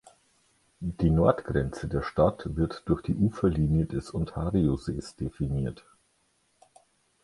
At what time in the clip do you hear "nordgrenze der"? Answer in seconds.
1.11-2.01